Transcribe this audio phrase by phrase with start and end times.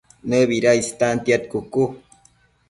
[0.29, 1.83] ¿Nëbida istantiad cucu?